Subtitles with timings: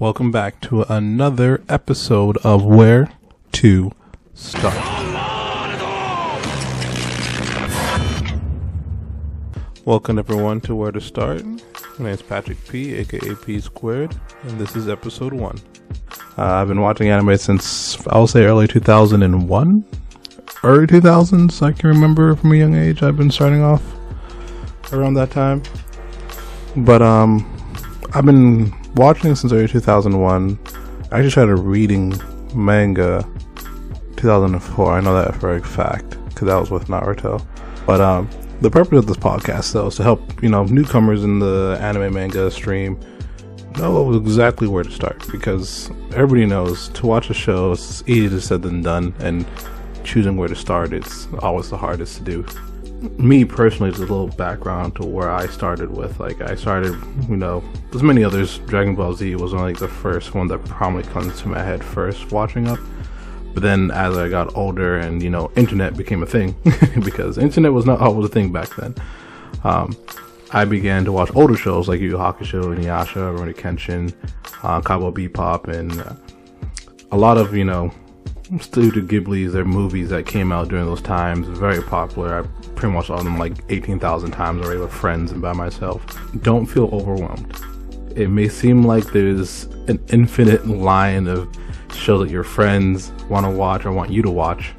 [0.00, 3.12] Welcome back to another episode of Where
[3.52, 3.92] to
[4.32, 4.74] Start.
[9.84, 11.44] Welcome everyone to Where to Start.
[11.44, 11.58] My
[11.98, 15.60] name is Patrick P, aka P Squared, and this is episode one.
[16.38, 19.84] Uh, I've been watching anime since I'll say early 2001,
[20.64, 21.60] early 2000s.
[21.60, 23.02] I can remember from a young age.
[23.02, 23.82] I've been starting off
[24.94, 25.62] around that time,
[26.74, 27.44] but um,
[28.14, 30.58] I've been watching since early 2001.
[31.12, 32.14] I actually started reading
[32.54, 33.26] manga
[34.16, 34.92] 2004.
[34.92, 37.44] I know that for a fact because that was with Naruto.
[37.86, 38.28] But um,
[38.60, 42.14] the purpose of this podcast, though, is to help you know newcomers in the anime
[42.14, 43.00] manga stream
[43.78, 48.62] know exactly where to start because everybody knows to watch a show is easier said
[48.62, 49.46] than done, and
[50.04, 52.46] choosing where to start it's always the hardest to do.
[53.18, 56.20] Me personally, just a little background to where I started with.
[56.20, 56.94] Like I started,
[57.28, 57.64] you know,
[57.94, 61.40] as many others, Dragon Ball Z was one like the first one that probably comes
[61.40, 62.78] to my head first watching up.
[63.54, 66.54] But then as I got older and, you know, internet became a thing
[67.04, 68.94] because internet was not always a thing back then.
[69.64, 69.96] Um,
[70.52, 74.12] I began to watch older shows like Yu Yu Hakusho, Inuyasha, Rurouni Kenshin,
[74.62, 76.14] uh, Cowboy Bebop, and uh,
[77.12, 77.92] a lot of, you know,
[78.60, 82.42] Studio Ghibli's, their movies that came out during those times, very popular.
[82.42, 86.02] I pretty much on them like 18,000 times already with friends and by myself.
[86.42, 87.54] Don't feel overwhelmed.
[88.16, 91.46] It may seem like there's an infinite line of
[91.94, 94.72] shows that your friends want to watch or want you to watch.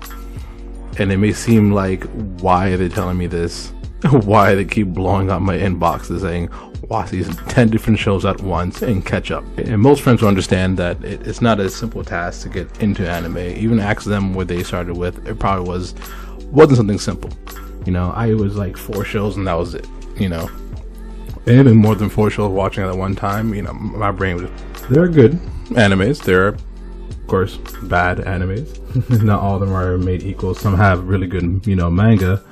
[0.98, 2.04] And it may seem like,
[2.42, 3.70] why are they telling me this?
[4.10, 6.50] why they keep blowing up my inboxes saying,
[6.90, 9.44] watch these 10 different shows at once and catch up.
[9.60, 13.38] And most friends will understand that it's not a simple task to get into anime.
[13.38, 15.94] Even ask them where they started with, it probably was,
[16.52, 17.30] wasn't something simple.
[17.86, 19.88] You know, I was like four shows and that was it,
[20.20, 20.50] you know.
[21.48, 24.50] And even more than four shows watching at one time, you know, my brain was.
[24.90, 25.34] There are good
[25.72, 26.24] animes.
[26.24, 29.24] There are, of course, bad animes.
[29.24, 30.54] Not all of them are made equal.
[30.54, 32.44] Some have really good, you know, manga,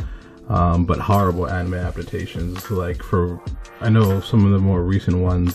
[0.47, 2.71] um, but horrible anime adaptations.
[2.71, 3.39] Like for,
[3.81, 5.53] I know some of the more recent ones,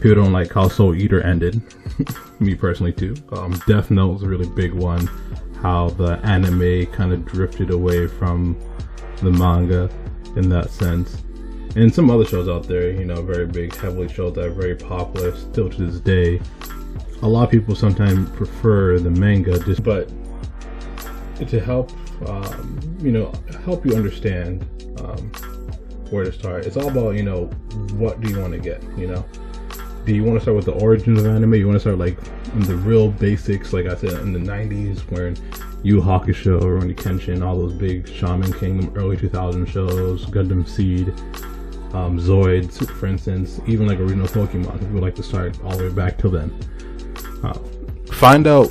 [0.00, 1.62] people don't like how Soul Eater ended.
[2.40, 3.14] Me personally too.
[3.32, 5.06] Um, Death Note was a really big one.
[5.62, 8.56] How the anime kind of drifted away from
[9.20, 9.90] the manga
[10.36, 11.22] in that sense.
[11.76, 14.74] And some other shows out there, you know, very big, heavily shows that are very
[14.74, 16.40] popular still to this day.
[17.22, 20.10] A lot of people sometimes prefer the manga, just but
[21.36, 21.92] to help,
[22.28, 23.32] um, you know,
[23.64, 24.62] help you understand
[25.00, 25.30] um,
[26.10, 26.66] where to start.
[26.66, 27.46] It's all about, you know,
[27.96, 29.24] what do you want to get, you know?
[30.04, 31.54] Do you want to start with the origins of anime?
[31.54, 32.18] You want to start like
[32.66, 35.34] the real basics, like I said, in the 90s, where
[35.82, 41.08] Yu Hakusho, Rurouni Kenshin, all those big Shaman Kingdom, early 2000 shows, Gundam Seed,
[41.94, 44.76] um, Zoids, for instance, even like original Pokemon.
[44.76, 46.52] If you would like to start all the way back till then.
[47.42, 47.54] Uh,
[48.12, 48.70] find out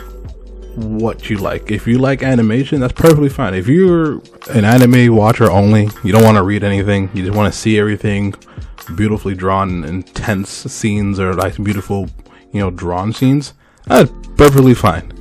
[0.75, 1.71] what you like.
[1.71, 3.55] If you like animation, that's perfectly fine.
[3.55, 7.51] If you're an anime watcher only, you don't want to read anything, you just want
[7.51, 8.35] to see everything
[8.95, 12.09] beautifully drawn, intense scenes or like beautiful,
[12.51, 13.53] you know, drawn scenes,
[13.85, 15.16] that's perfectly fine.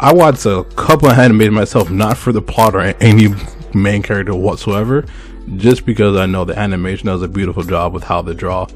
[0.00, 3.28] I watched a couple of animated myself, not for the plot or any
[3.74, 5.04] main character whatsoever,
[5.56, 8.66] just because I know the animation does a beautiful job with how they draw.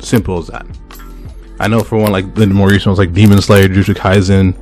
[0.00, 0.66] Simple as that.
[1.60, 4.56] I know for one, like the more recent ones, like Demon Slayer, Jujutsu Kaisen,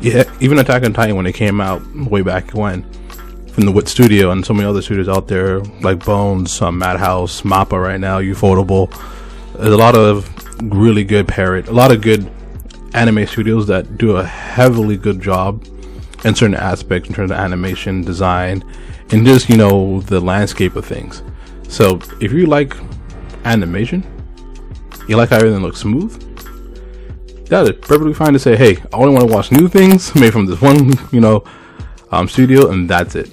[0.00, 2.84] yeah, even Attack on Titan when it came out way back when,
[3.48, 7.42] from the Wit Studio and so many other studios out there like Bones, um, Madhouse,
[7.42, 8.90] Mappa right now, Ufotable.
[9.54, 10.30] There's a lot of
[10.62, 12.30] really good parrot, a lot of good
[12.96, 15.64] anime studios that do a heavily good job
[16.24, 18.64] in certain aspects in terms of animation, design,
[19.12, 21.22] and just you know the landscape of things.
[21.68, 22.74] So if you like
[23.44, 24.04] animation,
[25.08, 26.22] you like how everything looks smooth.
[27.48, 30.32] That is perfectly fine to say, hey, I only want to watch new things made
[30.32, 31.44] from this one, you know,
[32.10, 33.30] um, studio, and that's it.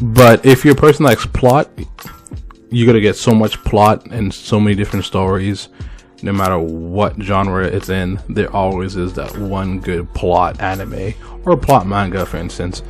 [0.00, 1.70] But if you're a person that likes plot,
[2.70, 5.68] you're gonna get so much plot and so many different stories.
[6.24, 11.12] No matter what genre it's in, there always is that one good plot anime
[11.44, 12.82] or plot manga, for instance,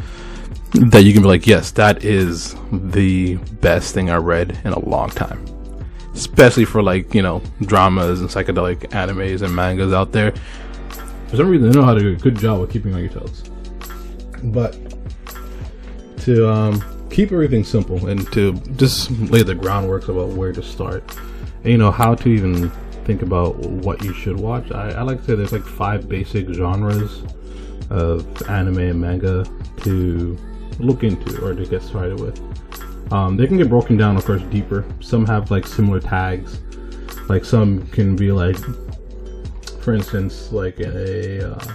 [0.70, 4.78] that you can be like, yes, that is the best thing I read in a
[4.78, 5.44] long time.
[6.14, 10.32] Especially for like, you know, dramas and psychedelic animes and mangas out there.
[11.26, 13.08] For some reason, they know how to do a good job of keeping on your
[13.08, 13.42] toes.
[14.44, 14.78] But
[16.18, 21.02] to um, keep everything simple and to just lay the groundwork about where to start,
[21.64, 22.70] and you know, how to even
[23.04, 26.48] think about what you should watch, I, I like to say there's like five basic
[26.48, 27.22] genres
[27.90, 29.44] of anime and manga
[29.82, 30.38] to
[30.78, 32.40] look into or to get started with.
[33.12, 34.84] Um, they can get broken down, of course, deeper.
[35.00, 36.60] Some have like similar tags.
[37.28, 38.56] Like some can be like
[39.84, 41.74] for instance, like a uh,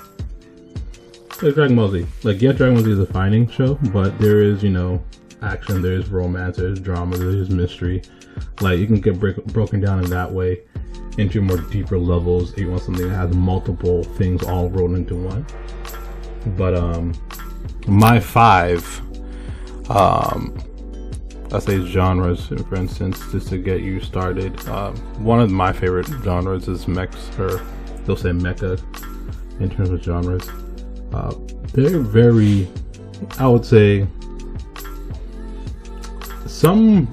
[1.43, 2.07] like Dragon Ball Z.
[2.23, 5.01] Like yeah, Dragon Ball Z is a fighting show, but there is you know
[5.43, 8.01] action, there's romance, there's drama, there's mystery.
[8.61, 10.63] Like you can get break, broken down in that way
[11.19, 12.53] into more deeper levels.
[12.53, 15.45] If you want something that has multiple things all rolled into one.
[16.57, 17.13] But um,
[17.87, 18.83] my five,
[19.89, 20.57] um,
[21.51, 24.57] I say genres, for instance, just to get you started.
[24.67, 27.59] Um, one of my favorite genres is mechs, or
[28.05, 28.79] they'll say mecha
[29.59, 30.47] in terms of genres.
[31.11, 31.33] Uh,
[31.73, 32.67] they're very,
[33.39, 34.07] I would say,
[36.59, 37.07] some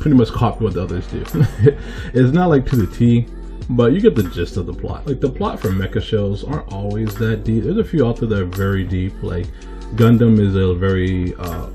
[0.00, 1.22] pretty much copy what the others do.
[2.14, 3.26] it's not like to the T,
[3.68, 5.06] but you get the gist of the plot.
[5.06, 7.64] Like the plot for mecha shows aren't always that deep.
[7.64, 9.12] There's a few out there that are very deep.
[9.22, 9.46] Like
[9.94, 11.68] Gundam is a very uh,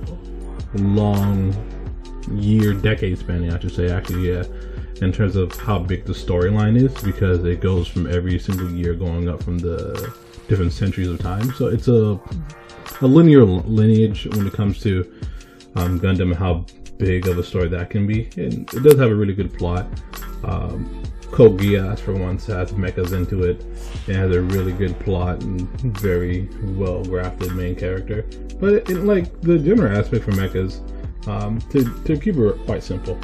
[0.73, 1.55] long
[2.31, 3.91] year, decade spanning, I should say.
[3.91, 4.44] Actually, yeah,
[4.99, 8.95] in terms of how big the storyline is, because it goes from every single year
[8.95, 10.11] going up from the
[10.47, 11.53] different centuries of time.
[11.53, 12.19] So it's a
[13.01, 15.03] a linear lineage when it comes to
[15.75, 16.65] um, Gundam and how
[16.97, 18.29] big of a story that can be.
[18.38, 19.88] And it does have a really good plot.
[20.44, 23.63] Um, Code Geass, for once, has mechas into it.
[24.07, 28.25] It has a really good plot and very well grafted main character.
[28.59, 30.79] But in like the general aspect for mechas,
[31.27, 33.15] um, to, to keep it quite simple,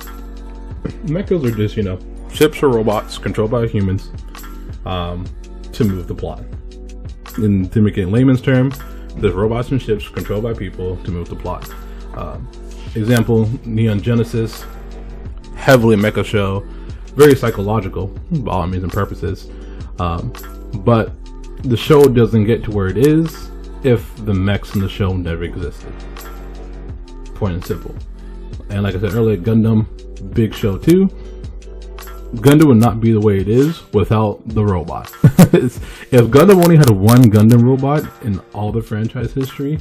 [1.05, 1.97] mechas are just, you know,
[2.31, 4.11] ships or robots controlled by humans
[4.85, 5.25] um,
[5.71, 6.43] to move the plot.
[7.37, 8.73] And to make it in layman's term,
[9.15, 11.71] there's robots and ships controlled by people to move the plot.
[12.15, 12.49] Um,
[12.95, 14.65] example, Neon Genesis,
[15.55, 16.65] heavily mecha show,
[17.15, 19.49] very psychological, by all means and purposes.
[19.99, 20.33] Um,
[20.83, 21.13] but
[21.63, 23.49] the show doesn't get to where it is
[23.83, 25.93] if the mechs in the show never existed.
[27.35, 27.95] Point and simple.
[28.69, 29.85] And like I said earlier, Gundam,
[30.33, 31.07] big show too.
[32.35, 35.11] Gundam would not be the way it is without the robot.
[35.23, 39.77] if Gundam only had one Gundam robot in all the franchise history,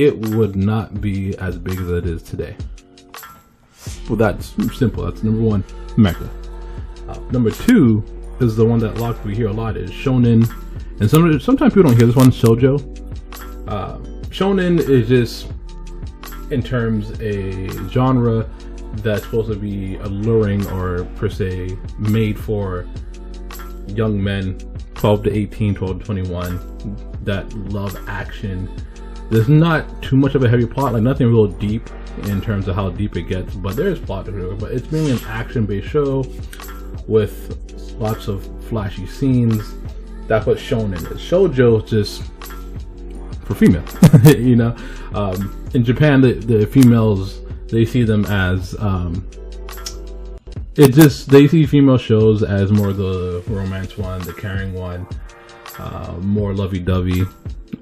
[0.00, 2.56] it would not be as big as it is today.
[4.08, 5.04] Well, that's simple.
[5.04, 5.62] That's number one,
[5.96, 6.28] Mecha.
[7.06, 8.02] Uh, number two
[8.40, 10.48] is the one that a lot of hear a lot is Shonen,
[11.00, 12.80] and some sometimes people don't hear this one, Shoujo.
[13.68, 13.98] Uh,
[14.30, 15.52] shonen is just
[16.50, 18.48] in terms a genre
[18.94, 22.86] that's supposed to be alluring or per se made for
[23.88, 24.58] young men
[24.94, 28.68] 12 to 18 12 to 21 that love action
[29.30, 31.88] there's not too much of a heavy plot, like nothing real deep
[32.24, 34.26] in terms of how deep it gets, but there is plot.
[34.26, 36.24] But it's mainly an action-based show
[37.06, 37.56] with
[37.98, 39.74] lots of flashy scenes.
[40.26, 41.12] That's what's shown in it.
[41.12, 42.22] Shoujo just
[43.44, 43.84] for female,
[44.36, 44.76] you know.
[45.14, 49.28] Um, in Japan, the, the females they see them as um,
[50.76, 55.06] it just they see female shows as more the romance one, the caring one,
[55.78, 57.24] uh, more lovey-dovey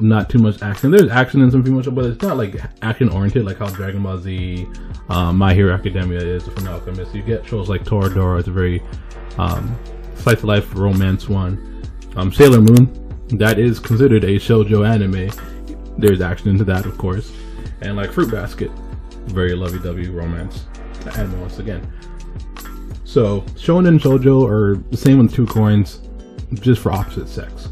[0.00, 0.90] not too much action.
[0.90, 4.02] There's action in some female shows, but it's not like action oriented, like how Dragon
[4.02, 4.66] Ball Z,
[5.08, 7.14] um, My Hero Academia is from Alchemist.
[7.14, 8.82] You get shows like Toradora, it's a very
[9.38, 9.76] um,
[10.16, 11.82] slice of life romance one.
[12.16, 15.30] Um, Sailor Moon, that is considered a shoujo anime.
[15.98, 17.32] There's action into that, of course,
[17.80, 18.70] and like Fruit Basket,
[19.26, 20.66] very lovey-dovey romance
[21.16, 21.92] anime once again.
[23.04, 26.00] So shonen and shoujo are the same with two coins,
[26.54, 27.68] just for opposite sex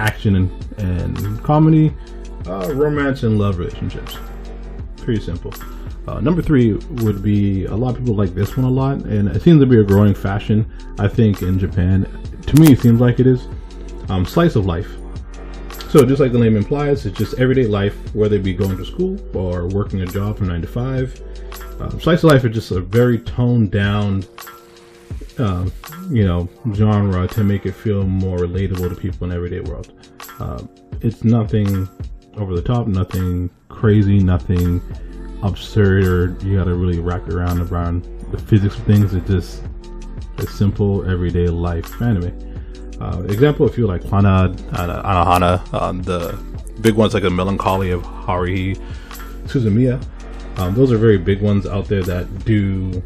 [0.00, 1.94] action and, and comedy,
[2.46, 4.16] uh, romance and love relationships.
[4.96, 5.52] Pretty simple.
[6.08, 6.72] Uh, number three
[7.04, 9.66] would be a lot of people like this one a lot, and it seems to
[9.66, 10.70] be a growing fashion.
[10.98, 12.06] I think in Japan,
[12.46, 13.46] to me, it seems like it is.
[14.08, 14.90] Um, slice of life.
[15.90, 18.84] So just like the name implies, it's just everyday life, whether it be going to
[18.84, 21.20] school or working a job from nine to five.
[21.80, 24.24] Um, slice of life is just a very toned down
[25.40, 25.72] um,
[26.10, 29.92] you know, genre to make it feel more relatable to people in everyday world.
[30.38, 30.62] Uh,
[31.00, 31.88] it's nothing
[32.36, 34.80] over the top, nothing crazy, nothing
[35.42, 39.14] absurd, or you got to really wrap around around the physics of things.
[39.14, 39.62] It's just
[40.38, 42.32] a simple everyday life anime.
[43.00, 46.38] Uh, example, if you like Hana, Hana, Anohana, um, the
[46.80, 48.80] big ones like the Melancholy of Haruhi
[49.44, 50.02] Suzumiya.
[50.58, 53.02] Um, those are very big ones out there that do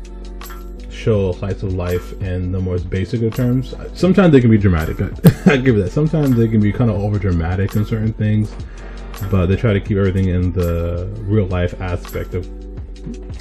[1.04, 3.74] show slice of life in the most basic of terms.
[3.92, 4.96] Sometimes they can be dramatic.
[5.46, 5.92] I give it that.
[5.92, 8.54] Sometimes they can be kind of over dramatic in certain things,
[9.30, 12.46] but they try to keep everything in the real life aspect of.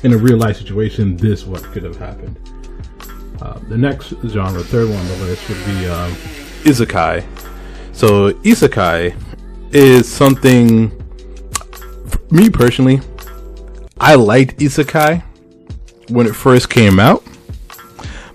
[0.03, 2.38] In a real life situation, this what could have happened.
[3.41, 6.12] Uh, the next genre, third one on the list, would be um,
[6.65, 7.24] isekai.
[7.93, 9.15] So isekai
[9.72, 10.91] is something.
[12.29, 13.00] me personally,
[14.01, 15.24] I liked isekai
[16.10, 17.24] when it first came out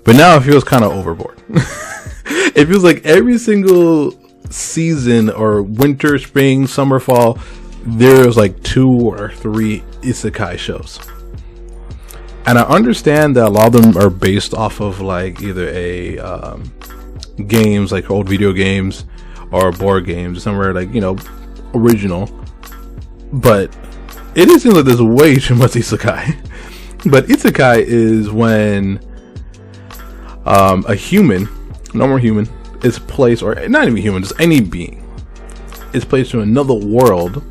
[0.03, 1.41] but now it feels kind of overboard.
[1.49, 4.13] it feels like every single
[4.49, 7.37] season or winter, spring, summer, fall,
[7.85, 10.99] there's like two or three isekai shows.
[12.45, 16.17] And I understand that a lot of them are based off of like either a
[16.17, 16.71] um,
[17.47, 19.05] games, like old video games,
[19.51, 21.17] or board games, somewhere like you know
[21.75, 22.29] original.
[23.31, 23.75] But
[24.35, 26.35] it seems like there's way too much isekai.
[27.11, 28.99] but isekai is when
[30.45, 31.47] um, a human,
[31.93, 32.47] normal human,
[32.83, 35.05] is placed, or not even human, just any being,
[35.93, 37.43] is placed in another world,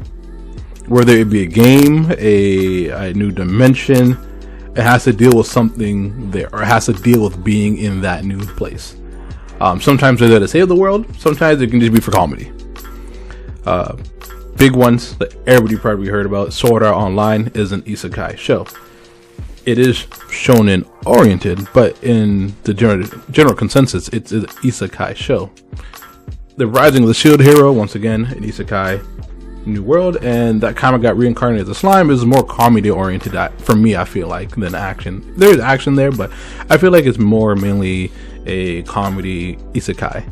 [0.86, 4.16] whether it be a game, a, a new dimension,
[4.74, 8.00] it has to deal with something there, or it has to deal with being in
[8.00, 8.96] that new place.
[9.60, 12.52] Um, sometimes they're there to save the world, sometimes it can just be for comedy.
[13.66, 13.96] Uh,
[14.56, 18.66] big ones that everybody probably heard about Sword Art Online is an isekai show.
[19.68, 25.50] It is shonen oriented, but in the general, general consensus, it's an isekai show.
[26.56, 29.04] The Rising of the Shield Hero, once again, an isekai
[29.66, 33.76] new world, and that of got reincarnated as a slime is more comedy oriented for
[33.76, 35.34] me, I feel like, than action.
[35.36, 36.32] There's action there, but
[36.70, 38.10] I feel like it's more mainly
[38.46, 40.24] a comedy isekai.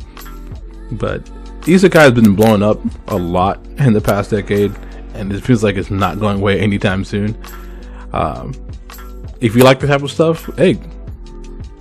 [0.93, 1.23] But
[1.67, 4.75] isekai has been blowing up a lot in the past decade,
[5.13, 7.37] and it feels like it's not going away anytime soon.
[8.13, 8.55] Um,
[9.41, 10.79] if you like the type of stuff, hey,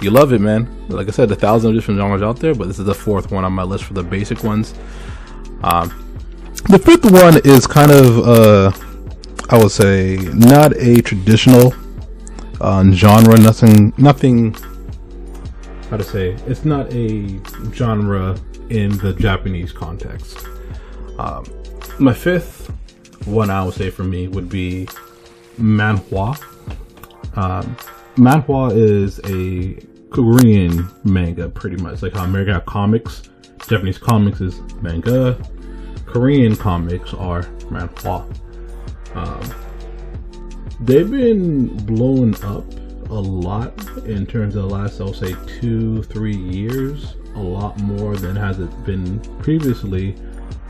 [0.00, 0.68] you love it, man.
[0.88, 3.44] Like I said, a thousand different genres out there, but this is the fourth one
[3.44, 4.74] on my list for the basic ones.
[5.62, 5.88] Um,
[6.68, 8.72] the fifth one is kind of, uh,
[9.50, 11.74] I would say, not a traditional
[12.60, 13.38] uh, genre.
[13.38, 14.54] Nothing, nothing.
[15.90, 16.32] How to say?
[16.46, 17.40] It's not a
[17.72, 18.36] genre
[18.68, 20.44] in the Japanese context.
[21.18, 21.44] Um,
[21.98, 22.70] my fifth
[23.26, 24.88] one, I would say for me, would be
[25.58, 26.38] manhwa.
[27.36, 27.76] Um,
[28.16, 29.74] manhwa is a
[30.10, 33.28] Korean manga, pretty much like how American comics,
[33.68, 35.38] Japanese comics is manga,
[36.06, 38.24] Korean comics are manhwa.
[39.14, 39.54] Um,
[40.80, 42.64] they've been blown up
[43.10, 43.72] a lot
[44.06, 48.60] in terms of the last, I'll say, two, three years a lot more than has
[48.60, 50.16] it been previously.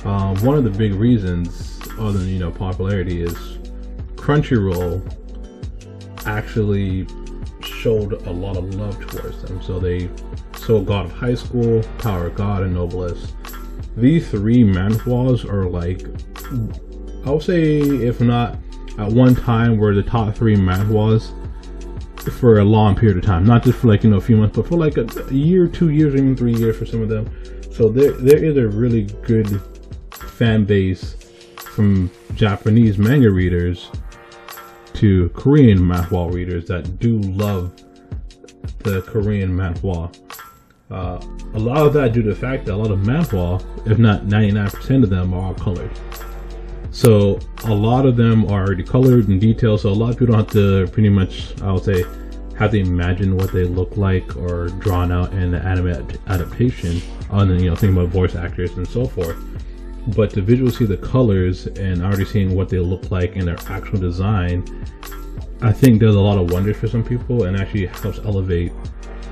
[0.05, 3.35] Um, one of the big reasons, other than you know popularity, is
[4.17, 5.01] Crunchyroll
[6.27, 7.07] actually
[7.61, 9.63] showed a lot of love towards them.
[9.63, 10.11] So they
[10.57, 13.33] sold God of High School, Tower of God, and Noblesse.
[13.97, 16.05] These three manhwas are like,
[17.27, 18.57] I'll say, if not
[18.99, 21.33] at one time, were the top three manhwas
[22.33, 24.57] for a long period of time, not just for like you know a few months,
[24.57, 27.31] but for like a, a year, two years, even three years for some of them.
[27.73, 29.61] So there there is a really good
[30.11, 31.17] fan base
[31.57, 33.91] from Japanese manga readers
[34.97, 37.73] to Korean manhwa readers that do love
[38.79, 40.15] the Korean manhwa.
[40.91, 41.21] Uh,
[41.55, 43.61] a lot of that due to the fact that a lot of manhwa,
[43.91, 45.91] if not 99% of them, are all colored.
[46.91, 49.81] So a lot of them are already colored and detailed.
[49.81, 52.05] So a lot of people don't have to pretty much, I would say,
[52.57, 55.89] have to imagine what they look like or drawn out in the anime
[56.27, 57.03] adaptation.
[57.31, 59.37] On you know, thinking about voice actors and so forth.
[60.15, 63.59] But to visually see the colors and already seeing what they look like in their
[63.69, 64.65] actual design,
[65.63, 68.73] I think does a lot of wonders for some people and actually helps elevate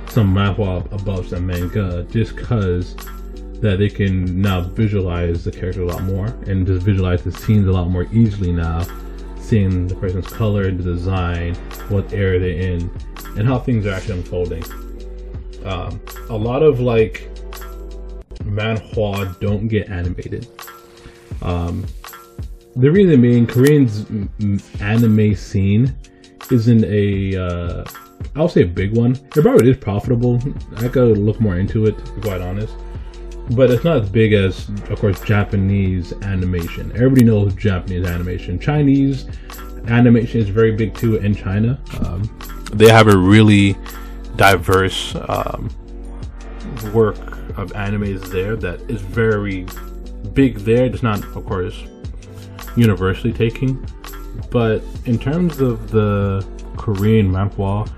[0.08, 2.96] some manhwa above some manga just because
[3.60, 7.66] that they can now visualize the character a lot more and just visualize the scenes
[7.66, 8.86] a lot more easily now,
[9.38, 11.54] seeing the person's color, the design,
[11.88, 12.90] what area they're in,
[13.38, 14.64] and how things are actually unfolding.
[15.64, 17.30] Um, a lot of like
[18.44, 20.46] manhwa don't get animated.
[21.44, 21.86] Um,
[22.76, 24.06] the reason being, Korean's
[24.80, 25.96] anime scene
[26.50, 27.84] isn't a uh,
[28.36, 29.12] I'll say a big one.
[29.12, 30.40] It probably is profitable.
[30.76, 32.74] I could look more into it, to be quite honest
[33.50, 36.90] but it's not as big as, of course, Japanese animation.
[36.92, 38.58] Everybody knows Japanese animation.
[38.58, 39.26] Chinese
[39.86, 41.78] animation is very big too in China.
[42.00, 42.22] Um,
[42.72, 43.76] they have a really
[44.36, 45.68] diverse um,
[46.92, 47.18] work
[47.58, 49.66] of animes there that is very
[50.32, 50.84] big there.
[50.86, 51.84] It's not, of course,
[52.76, 53.84] universally taking,
[54.50, 57.90] but in terms of the Korean manhwa,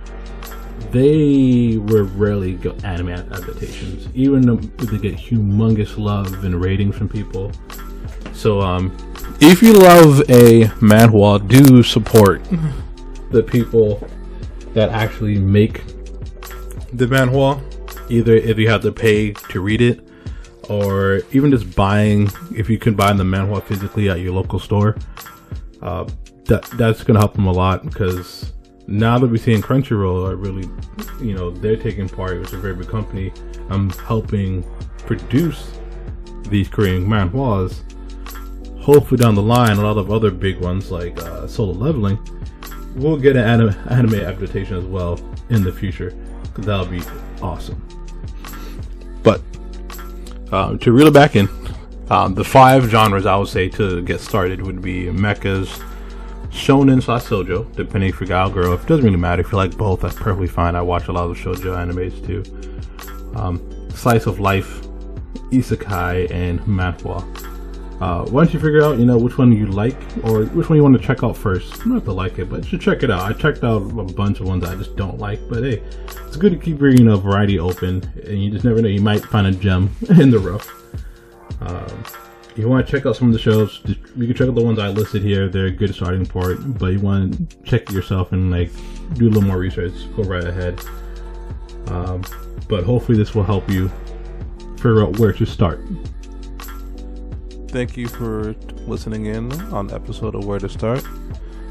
[0.90, 7.52] they were rarely anime adaptations, even though they get humongous love and ratings from people.
[8.33, 8.97] So, um,
[9.40, 12.42] if you love a manhwa, do support
[13.30, 14.06] the people
[14.75, 15.85] that actually make
[16.92, 17.62] the manhwa.
[18.09, 20.06] Either if you have to pay to read it,
[20.68, 24.96] or even just buying, if you can buy the manhwa physically at your local store,
[25.82, 26.08] uh,
[26.46, 28.52] that that's gonna help them a lot because
[28.87, 30.68] now that we're seeing Crunchyroll are really,
[31.20, 33.32] you know, they're taking part, which is a very big company.
[33.68, 34.64] I'm helping
[34.99, 35.73] produce
[36.49, 37.82] these Korean manhwas.
[38.80, 42.18] Hopefully, down the line, a lot of other big ones like uh, Solo Leveling
[42.94, 45.18] will get an anime, anime adaptation as well
[45.50, 46.14] in the future.
[46.56, 47.02] That'll be
[47.42, 47.82] awesome.
[49.23, 49.42] But
[50.52, 51.48] uh, to reel it back in,
[52.10, 55.82] um, the five genres I would say to get started would be mechas,
[56.50, 58.72] shonen slash shoujo, depending if you're guy or girl.
[58.72, 60.74] If it doesn't really matter, if you like both, that's perfectly fine.
[60.74, 62.42] I watch a lot of shoujo animes too.
[63.36, 63.60] Um,
[63.90, 64.82] slice of life,
[65.50, 67.24] isekai, and manhwa.
[68.00, 70.82] Uh, once you figure out, you know, which one you like or which one you
[70.82, 73.10] want to check out first, you have to like it, but you should check it
[73.10, 73.22] out.
[73.22, 75.82] I checked out a bunch of ones I just don't like, but hey,
[76.37, 79.00] it's good to keep your, you know, variety open, and you just never know, you
[79.00, 79.90] might find a gem
[80.21, 80.71] in the rough.
[81.62, 82.05] Um,
[82.50, 84.62] if you want to check out some of the shows, you can check out the
[84.62, 85.49] ones I listed here.
[85.49, 88.71] They're a good starting point, but you want to check it yourself and like
[89.14, 89.95] do a little more research.
[90.14, 90.78] Go right ahead.
[91.87, 92.23] Um,
[92.69, 93.90] but hopefully, this will help you
[94.76, 95.81] figure out where to start.
[97.69, 98.55] Thank you for
[98.87, 101.02] listening in on episode of Where to Start.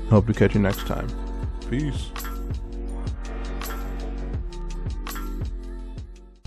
[0.09, 1.07] Hope to catch you next time.
[1.69, 2.09] Peace.